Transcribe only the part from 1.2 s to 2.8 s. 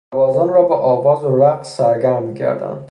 و رقص سرگرم میکردند.